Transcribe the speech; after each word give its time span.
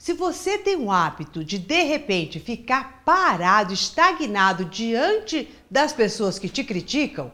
Se 0.00 0.14
você 0.14 0.56
tem 0.56 0.76
um 0.76 0.90
hábito 0.90 1.44
de 1.44 1.58
de 1.58 1.82
repente 1.82 2.40
ficar 2.40 3.02
parado, 3.04 3.74
estagnado 3.74 4.64
diante 4.64 5.46
das 5.70 5.92
pessoas 5.92 6.38
que 6.38 6.48
te 6.48 6.64
criticam, 6.64 7.30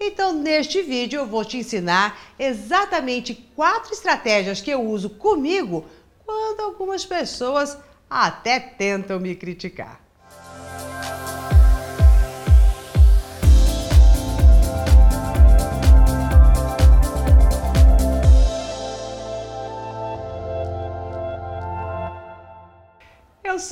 então 0.00 0.32
neste 0.32 0.80
vídeo 0.80 1.18
eu 1.18 1.26
vou 1.26 1.44
te 1.44 1.58
ensinar 1.58 2.18
exatamente 2.38 3.34
quatro 3.54 3.92
estratégias 3.92 4.62
que 4.62 4.70
eu 4.70 4.80
uso 4.80 5.10
comigo 5.10 5.84
quando 6.24 6.60
algumas 6.60 7.04
pessoas 7.04 7.76
até 8.08 8.58
tentam 8.58 9.20
me 9.20 9.36
criticar. 9.36 10.07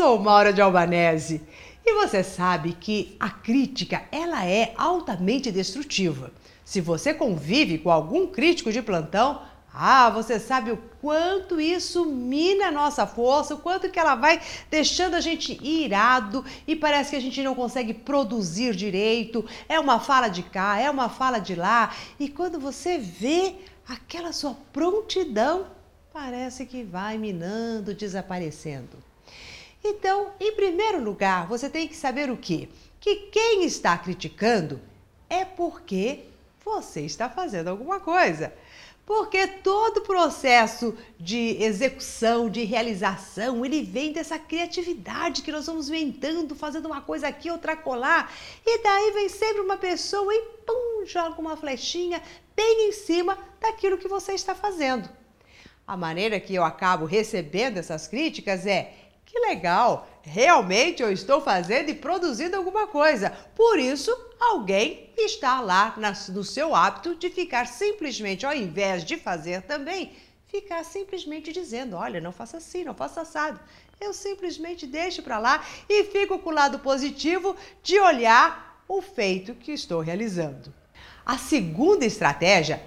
Sou 0.07 0.21
Maura 0.21 0.53
de 0.53 0.63
Albanese 0.63 1.43
e 1.85 1.93
você 1.95 2.23
sabe 2.23 2.75
que 2.75 3.17
a 3.19 3.29
crítica 3.29 4.05
ela 4.13 4.47
é 4.47 4.73
altamente 4.77 5.51
destrutiva. 5.51 6.31
Se 6.65 6.81
você 6.81 7.13
convive 7.13 7.79
com 7.79 7.91
algum 7.91 8.29
crítico 8.29 8.71
de 8.71 8.81
plantão, 8.81 9.43
ah, 9.75 10.09
você 10.09 10.39
sabe 10.39 10.71
o 10.71 10.77
quanto 11.01 11.61
isso 11.61 12.05
mina 12.05 12.67
a 12.67 12.71
nossa 12.71 13.05
força, 13.05 13.57
o 13.57 13.59
quanto 13.59 13.91
que 13.91 13.99
ela 13.99 14.15
vai 14.15 14.41
deixando 14.71 15.15
a 15.15 15.21
gente 15.21 15.59
irado 15.61 16.45
e 16.69 16.77
parece 16.77 17.11
que 17.11 17.17
a 17.17 17.21
gente 17.21 17.43
não 17.43 17.57
consegue 17.57 17.93
produzir 17.93 18.77
direito. 18.77 19.45
É 19.69 19.81
uma 19.81 19.99
fala 19.99 20.29
de 20.29 20.45
cá, 20.45 20.79
é 20.79 20.89
uma 20.89 21.09
fala 21.09 21.41
de 21.41 21.57
lá. 21.57 21.93
E 22.17 22.29
quando 22.29 22.61
você 22.61 22.97
vê 22.97 23.57
aquela 23.89 24.33
sua 24.33 24.57
prontidão, 24.73 25.67
parece 26.13 26.65
que 26.65 26.85
vai 26.85 27.19
minando, 27.19 27.93
desaparecendo. 27.93 29.05
Então, 29.89 30.33
em 30.41 30.53
primeiro 30.53 31.01
lugar, 31.01 31.47
você 31.47 31.71
tem 31.71 31.87
que 31.87 31.95
saber 31.95 32.29
o 32.29 32.37
quê? 32.37 32.69
Que 32.99 33.15
quem 33.31 33.65
está 33.65 33.97
criticando 33.97 34.81
é 35.31 35.45
porque 35.45 36.25
você 36.65 37.03
está 37.03 37.31
fazendo 37.31 37.69
alguma 37.69 38.01
coisa. 38.01 38.53
Porque 39.07 39.47
todo 39.47 40.01
processo 40.01 40.99
de 41.21 41.63
execução, 41.63 42.51
de 42.51 42.65
realização, 42.65 43.65
ele 43.65 43.81
vem 43.85 44.13
dessa 44.13 44.37
criatividade 44.37 45.43
que 45.43 45.53
nós 45.53 45.67
vamos 45.67 45.89
inventando, 45.89 46.57
fazendo 46.57 46.87
uma 46.87 47.01
coisa 47.01 47.29
aqui, 47.29 47.49
outra 47.49 47.77
colar. 47.77 48.35
E 48.67 48.83
daí 48.83 49.13
vem 49.13 49.29
sempre 49.29 49.61
uma 49.61 49.77
pessoa 49.77 50.35
e 50.35 50.41
pum, 50.67 51.07
joga 51.07 51.41
uma 51.41 51.57
flechinha 51.57 52.21
bem 52.57 52.89
em 52.89 52.93
cima 52.93 53.39
daquilo 53.61 53.99
que 53.99 54.09
você 54.09 54.33
está 54.33 54.57
fazendo. 54.57 55.09
A 55.87 55.97
maneira 55.97 56.41
que 56.41 56.53
eu 56.53 56.65
acabo 56.65 57.05
recebendo 57.05 57.79
essas 57.79 58.09
críticas 58.09 58.67
é 58.67 59.06
que 59.27 59.39
legal! 59.41 60.09
Realmente 60.23 61.03
eu 61.03 61.13
estou 61.13 61.41
fazendo 61.41 61.91
e 61.91 61.95
produzindo 61.95 62.57
alguma 62.57 62.87
coisa. 62.87 63.31
Por 63.55 63.79
isso, 63.79 64.11
alguém 64.41 65.11
está 65.17 65.61
lá 65.61 65.95
no 66.31 66.43
seu 66.43 66.75
hábito 66.75 67.15
de 67.15 67.29
ficar 67.29 67.67
simplesmente, 67.67 68.47
ao 68.47 68.55
invés 68.55 69.05
de 69.05 69.17
fazer 69.17 69.63
também, 69.63 70.13
ficar 70.49 70.85
simplesmente 70.85 71.53
dizendo: 71.53 71.97
olha, 71.97 72.21
não 72.21 72.33
faça 72.33 72.57
assim, 72.57 72.83
não 72.83 72.95
faça 72.95 73.21
assado. 73.21 73.61
Eu 74.01 74.13
simplesmente 74.13 74.87
deixo 74.87 75.23
para 75.23 75.39
lá 75.39 75.65
e 75.89 76.05
fico 76.05 76.39
com 76.39 76.51
o 76.51 76.55
lado 76.55 76.79
positivo 76.79 77.57
de 77.83 77.99
olhar 77.99 78.83
o 78.89 79.01
feito 79.01 79.55
que 79.55 79.73
estou 79.73 80.01
realizando. 80.01 80.73
A 81.25 81.39
segunda 81.39 82.05
estratégia 82.05 82.83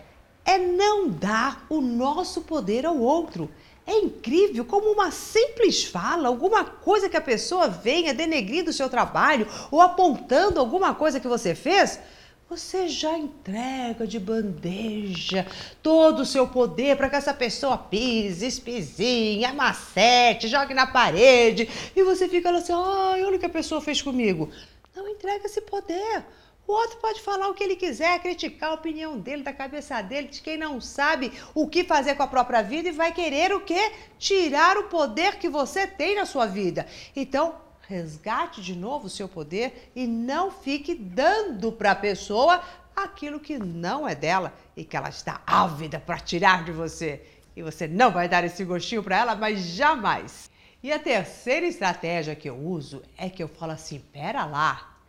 é 0.46 0.58
não 0.58 1.10
dar 1.10 1.66
o 1.70 1.82
nosso 1.82 2.42
poder 2.42 2.86
ao 2.86 2.98
outro. 2.98 3.50
É 3.90 3.98
incrível 3.98 4.64
como 4.66 4.92
uma 4.92 5.10
simples 5.10 5.84
fala, 5.84 6.28
alguma 6.28 6.64
coisa 6.64 7.10
que 7.10 7.18
a 7.18 7.22
pessoa 7.22 7.68
venha 7.68 8.14
denegrindo 8.14 8.70
o 8.70 8.74
seu 8.74 8.88
trabalho 8.88 9.48
ou 9.72 9.82
apontando 9.82 10.60
alguma 10.60 10.94
coisa 10.94 11.20
que 11.20 11.28
você 11.28 11.56
fez, 11.56 12.00
você 12.48 12.88
já 12.88 13.18
entrega 13.18 14.06
de 14.06 14.20
bandeja 14.20 15.44
todo 15.82 16.20
o 16.20 16.26
seu 16.26 16.48
poder 16.48 16.98
para 16.98 17.10
que 17.10 17.16
essa 17.16 17.34
pessoa 17.34 17.80
pise, 17.80 18.46
espizinhe, 18.46 19.44
amacete, 19.44 20.48
jogue 20.48 20.76
na 20.76 20.86
parede 20.86 21.68
e 21.96 22.04
você 22.04 22.30
fica 22.30 22.52
lá 22.52 22.60
assim: 22.60 22.74
ai, 22.74 23.24
olha 23.24 23.38
o 23.38 23.40
que 23.40 23.48
a 23.48 23.50
pessoa 23.50 23.82
fez 23.82 24.04
comigo. 24.04 24.52
Não 24.96 25.08
entrega 25.08 25.48
esse 25.48 25.62
poder. 25.62 26.24
O 26.70 26.72
outro 26.72 27.00
pode 27.00 27.20
falar 27.20 27.50
o 27.50 27.56
que 27.56 27.64
ele 27.64 27.76
quiser, 27.76 28.20
criticar 28.20 28.70
a 28.70 28.74
opinião 28.76 29.18
dele, 29.18 29.42
da 29.42 29.52
cabeça 29.52 30.00
dele, 30.04 30.28
de 30.28 30.40
quem 30.40 30.56
não 30.56 30.80
sabe 30.80 31.34
o 31.56 31.68
que 31.68 31.84
fazer 31.84 32.14
com 32.14 32.22
a 32.22 32.28
própria 32.28 32.62
vida 32.62 32.90
e 32.90 32.92
vai 32.92 33.12
querer 33.12 33.52
o 33.52 33.62
quê? 33.62 33.92
Tirar 34.20 34.78
o 34.78 34.84
poder 34.84 35.40
que 35.40 35.50
você 35.50 35.88
tem 35.88 36.16
na 36.16 36.28
sua 36.28 36.46
vida. 36.46 36.86
Então, 37.16 37.56
resgate 37.88 38.62
de 38.62 38.76
novo 38.76 39.08
o 39.08 39.10
seu 39.10 39.28
poder 39.28 39.90
e 39.96 40.06
não 40.06 40.52
fique 40.52 40.94
dando 40.94 41.72
para 41.72 41.90
a 41.90 41.96
pessoa 41.96 42.62
aquilo 42.96 43.40
que 43.40 43.58
não 43.58 44.08
é 44.08 44.14
dela 44.14 44.54
e 44.78 44.86
que 44.86 44.96
ela 44.96 45.10
está 45.10 45.42
ávida 45.48 46.00
para 46.00 46.20
tirar 46.20 46.64
de 46.64 46.72
você. 46.72 47.26
E 47.56 47.64
você 47.64 47.88
não 47.88 48.12
vai 48.12 48.30
dar 48.30 48.44
esse 48.44 48.64
gostinho 48.64 49.02
para 49.02 49.18
ela, 49.18 49.36
mas 49.36 49.60
jamais. 49.60 50.52
E 50.84 50.94
a 50.94 51.00
terceira 51.00 51.66
estratégia 51.66 52.36
que 52.36 52.48
eu 52.48 52.56
uso 52.56 53.02
é 53.18 53.28
que 53.28 53.42
eu 53.42 53.48
falo 53.48 53.72
assim: 53.72 53.98
pera 54.14 54.46
lá, 54.46 55.00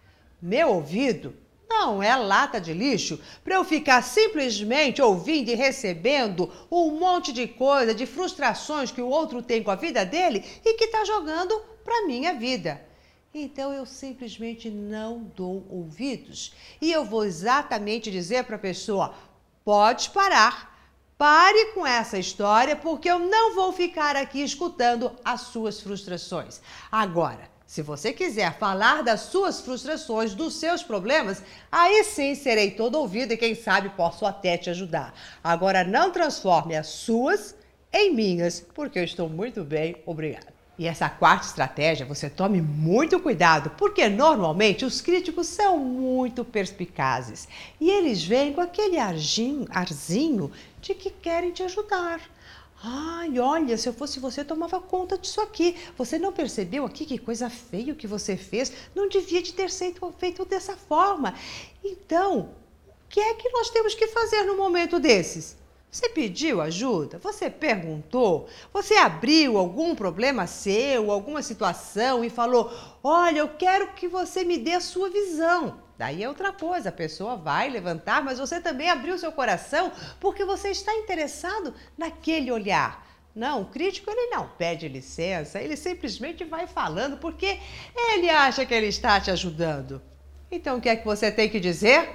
meu 0.41 0.71
ouvido 0.71 1.37
não 1.70 2.03
é 2.03 2.14
lata 2.16 2.60
de 2.60 2.75
lixo 2.75 3.20
para 3.44 3.54
eu 3.54 3.64
ficar 3.64 4.03
simplesmente 4.03 5.00
ouvindo 5.00 5.48
e 5.50 5.54
recebendo 5.54 6.53
um 6.70 6.91
monte 6.98 7.32
de 7.32 7.47
coisa, 7.47 7.94
de 7.94 8.06
frustrações 8.06 8.91
que 8.91 9.00
o 9.00 9.08
outro 9.08 9.41
tem 9.41 9.62
com 9.62 9.70
a 9.70 9.76
vida 9.76 10.04
dele 10.04 10.44
e 10.64 10.75
que 10.75 10.84
está 10.84 11.04
jogando 11.04 11.56
para 11.84 12.06
minha 12.06 12.34
vida. 12.34 12.84
Então 13.32 13.72
eu 13.72 13.86
simplesmente 13.86 14.69
não 14.69 15.22
dou 15.36 15.64
ouvidos. 15.70 16.53
E 16.80 16.91
eu 16.91 17.04
vou 17.04 17.25
exatamente 17.25 18.10
dizer 18.10 18.42
para 18.44 18.56
a 18.56 18.59
pessoa: 18.59 19.14
pode 19.64 20.10
parar. 20.10 20.69
Pare 21.16 21.72
com 21.75 21.86
essa 21.86 22.19
história, 22.19 22.75
porque 22.75 23.09
eu 23.10 23.19
não 23.19 23.54
vou 23.54 23.75
ficar 23.75 24.16
aqui 24.16 24.42
escutando 24.42 25.12
as 25.22 25.42
suas 25.42 25.78
frustrações. 25.78 26.62
Agora, 26.91 27.47
se 27.70 27.82
você 27.82 28.12
quiser 28.12 28.58
falar 28.58 29.04
das 29.04 29.20
suas 29.20 29.60
frustrações, 29.60 30.34
dos 30.34 30.54
seus 30.54 30.82
problemas, 30.82 31.41
aí 31.70 32.03
sim 32.03 32.34
serei 32.34 32.72
todo 32.72 32.98
ouvido 32.98 33.32
e 33.32 33.36
quem 33.36 33.54
sabe 33.54 33.91
posso 33.91 34.26
até 34.26 34.58
te 34.58 34.70
ajudar. 34.70 35.14
Agora 35.42 35.84
não 35.84 36.10
transforme 36.10 36.75
as 36.75 36.88
suas 36.88 37.54
em 37.92 38.12
minhas, 38.12 38.59
porque 38.75 38.98
eu 38.98 39.04
estou 39.04 39.28
muito 39.28 39.62
bem, 39.62 39.94
obrigado. 40.04 40.48
E 40.76 40.88
essa 40.88 41.09
quarta 41.09 41.47
estratégia, 41.47 42.04
você 42.04 42.28
tome 42.28 42.60
muito 42.60 43.20
cuidado, 43.20 43.70
porque 43.78 44.09
normalmente 44.09 44.84
os 44.84 45.00
críticos 45.00 45.47
são 45.47 45.78
muito 45.78 46.44
perspicazes 46.44 47.47
e 47.80 47.88
eles 47.88 48.25
vêm 48.25 48.53
com 48.53 48.62
aquele 48.62 48.98
arzinho, 48.98 49.66
arzinho 49.70 50.50
de 50.80 50.92
que 50.92 51.09
querem 51.09 51.53
te 51.53 51.62
ajudar. 51.62 52.20
Ai, 52.82 53.38
olha, 53.38 53.76
se 53.76 53.86
eu 53.88 53.92
fosse 53.92 54.18
você, 54.18 54.42
tomava 54.42 54.80
conta 54.80 55.18
disso 55.18 55.41
aqui. 55.41 55.76
Você 55.98 56.18
não 56.18 56.32
percebeu 56.32 56.86
aqui 56.86 57.04
que 57.04 57.18
coisa 57.18 57.50
feia 57.50 57.94
que 57.94 58.06
você 58.06 58.36
fez? 58.36 58.72
Não 58.94 59.08
devia 59.08 59.42
de 59.42 59.52
ter 59.52 59.70
sido 59.70 60.12
feito 60.18 60.44
dessa 60.46 60.74
forma. 60.76 61.34
Então, 61.84 62.50
o 62.88 63.08
que 63.08 63.20
é 63.20 63.34
que 63.34 63.50
nós 63.50 63.68
temos 63.68 63.94
que 63.94 64.06
fazer 64.06 64.44
no 64.44 64.56
momento 64.56 64.98
desses? 64.98 65.58
Você 65.91 66.08
pediu 66.08 66.60
ajuda? 66.62 67.18
Você 67.18 67.50
perguntou? 67.50 68.48
Você 68.72 68.94
abriu 68.94 69.58
algum 69.58 69.94
problema 69.94 70.47
seu, 70.47 71.10
alguma 71.10 71.42
situação 71.42 72.24
e 72.24 72.30
falou: 72.30 72.72
Olha, 73.02 73.41
eu 73.41 73.48
quero 73.48 73.92
que 73.92 74.08
você 74.08 74.44
me 74.44 74.56
dê 74.56 74.74
a 74.74 74.80
sua 74.80 75.10
visão. 75.10 75.82
Daí 76.00 76.22
é 76.22 76.28
outra 76.31 76.50
coisa, 76.50 76.88
a 76.88 76.93
pessoa 76.93 77.37
vai 77.37 77.69
levantar, 77.69 78.25
mas 78.25 78.38
você 78.38 78.59
também 78.59 78.88
abriu 78.88 79.19
seu 79.19 79.31
coração 79.31 79.93
porque 80.19 80.47
você 80.47 80.71
está 80.71 80.94
interessado 80.94 81.75
naquele 81.99 82.50
olhar. 82.50 83.06
Não, 83.34 83.61
o 83.61 83.66
crítico 83.66 84.10
ele 84.10 84.34
não 84.34 84.49
pede 84.49 84.89
licença, 84.89 85.60
ele 85.60 85.77
simplesmente 85.77 86.42
vai 86.42 86.66
falando 86.66 87.19
porque 87.19 87.60
ele 87.95 88.30
acha 88.30 88.65
que 88.65 88.72
ele 88.72 88.86
está 88.86 89.21
te 89.21 89.30
ajudando. 89.30 90.01
Então 90.51 90.78
o 90.78 90.80
que 90.80 90.89
é 90.89 90.97
que 90.97 91.04
você 91.04 91.30
tem 91.30 91.51
que 91.51 91.60
dizer? 91.60 92.09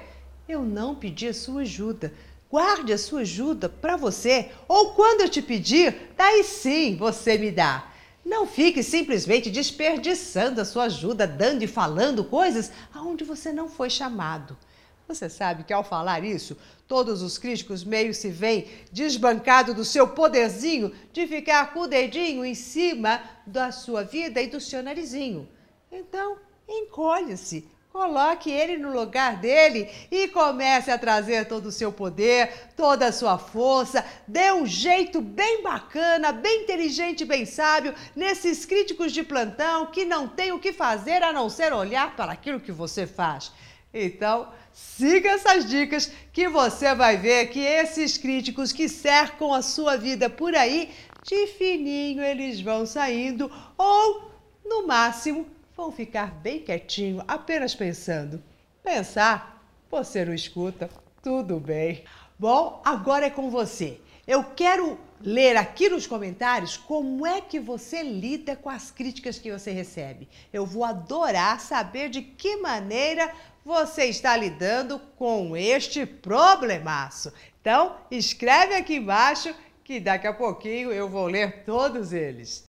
Eu 0.48 0.64
não 0.64 0.96
pedi 0.96 1.28
a 1.28 1.32
sua 1.32 1.60
ajuda. 1.60 2.12
Guarde 2.50 2.92
a 2.92 2.98
sua 2.98 3.20
ajuda 3.20 3.68
para 3.68 3.96
você, 3.96 4.50
ou 4.66 4.94
quando 4.94 5.20
eu 5.20 5.28
te 5.28 5.40
pedir, 5.40 6.10
daí 6.16 6.42
sim 6.42 6.96
você 6.96 7.38
me 7.38 7.52
dá. 7.52 7.86
Não 8.26 8.44
fique 8.44 8.82
simplesmente 8.82 9.48
desperdiçando 9.48 10.60
a 10.60 10.64
sua 10.64 10.86
ajuda, 10.86 11.28
dando 11.28 11.62
e 11.62 11.68
falando 11.68 12.24
coisas 12.24 12.72
aonde 12.92 13.22
você 13.22 13.52
não 13.52 13.68
foi 13.68 13.88
chamado. 13.88 14.58
Você 15.06 15.30
sabe 15.30 15.62
que 15.62 15.72
ao 15.72 15.84
falar 15.84 16.24
isso, 16.24 16.58
todos 16.88 17.22
os 17.22 17.38
críticos 17.38 17.84
meio 17.84 18.12
se 18.12 18.28
veem 18.28 18.66
desbancado 18.90 19.72
do 19.72 19.84
seu 19.84 20.08
poderzinho 20.08 20.92
de 21.12 21.24
ficar 21.28 21.72
com 21.72 21.82
o 21.82 21.86
dedinho 21.86 22.44
em 22.44 22.56
cima 22.56 23.22
da 23.46 23.70
sua 23.70 24.02
vida 24.02 24.42
e 24.42 24.48
do 24.48 24.60
seu 24.60 24.82
narizinho. 24.82 25.48
Então, 25.92 26.36
encolhe-se, 26.68 27.64
Coloque 27.96 28.50
ele 28.50 28.76
no 28.76 28.92
lugar 28.92 29.38
dele 29.38 29.90
e 30.10 30.28
comece 30.28 30.90
a 30.90 30.98
trazer 30.98 31.48
todo 31.48 31.64
o 31.64 31.72
seu 31.72 31.90
poder, 31.90 32.52
toda 32.76 33.06
a 33.06 33.12
sua 33.12 33.38
força. 33.38 34.04
Dê 34.28 34.52
um 34.52 34.66
jeito 34.66 35.22
bem 35.22 35.62
bacana, 35.62 36.30
bem 36.30 36.64
inteligente, 36.64 37.24
bem 37.24 37.46
sábio 37.46 37.94
nesses 38.14 38.66
críticos 38.66 39.12
de 39.12 39.22
plantão 39.22 39.86
que 39.86 40.04
não 40.04 40.28
tem 40.28 40.52
o 40.52 40.58
que 40.58 40.74
fazer 40.74 41.22
a 41.22 41.32
não 41.32 41.48
ser 41.48 41.72
olhar 41.72 42.14
para 42.14 42.32
aquilo 42.32 42.60
que 42.60 42.70
você 42.70 43.06
faz. 43.06 43.50
Então, 43.94 44.52
siga 44.74 45.30
essas 45.30 45.64
dicas 45.64 46.12
que 46.34 46.50
você 46.50 46.94
vai 46.94 47.16
ver 47.16 47.46
que 47.46 47.60
esses 47.60 48.18
críticos 48.18 48.72
que 48.72 48.90
cercam 48.90 49.54
a 49.54 49.62
sua 49.62 49.96
vida 49.96 50.28
por 50.28 50.54
aí, 50.54 50.90
de 51.22 51.46
fininho 51.46 52.22
eles 52.22 52.60
vão 52.60 52.84
saindo 52.84 53.50
ou, 53.78 54.30
no 54.66 54.86
máximo, 54.86 55.55
vão 55.76 55.92
ficar 55.92 56.32
bem 56.32 56.60
quietinho, 56.60 57.22
apenas 57.28 57.74
pensando. 57.74 58.42
Pensar, 58.82 59.62
você 59.90 60.24
não 60.24 60.32
escuta, 60.32 60.88
tudo 61.22 61.60
bem. 61.60 62.04
Bom, 62.38 62.80
agora 62.84 63.26
é 63.26 63.30
com 63.30 63.50
você. 63.50 64.00
Eu 64.26 64.42
quero 64.42 64.98
ler 65.20 65.56
aqui 65.56 65.88
nos 65.88 66.06
comentários 66.06 66.76
como 66.76 67.26
é 67.26 67.40
que 67.40 67.60
você 67.60 68.02
lida 68.02 68.56
com 68.56 68.68
as 68.68 68.90
críticas 68.90 69.38
que 69.38 69.52
você 69.52 69.70
recebe. 69.70 70.28
Eu 70.52 70.66
vou 70.66 70.84
adorar 70.84 71.60
saber 71.60 72.08
de 72.08 72.22
que 72.22 72.56
maneira 72.56 73.32
você 73.64 74.06
está 74.06 74.36
lidando 74.36 75.00
com 75.16 75.56
este 75.56 76.06
problemaço. 76.06 77.32
Então, 77.60 77.96
escreve 78.10 78.74
aqui 78.74 78.96
embaixo 78.96 79.54
que 79.84 80.00
daqui 80.00 80.26
a 80.26 80.32
pouquinho 80.32 80.90
eu 80.90 81.08
vou 81.08 81.26
ler 81.26 81.64
todos 81.64 82.12
eles. 82.12 82.65